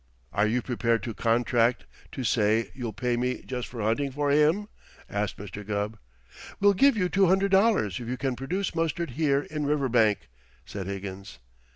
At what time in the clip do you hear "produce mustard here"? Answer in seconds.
8.35-9.43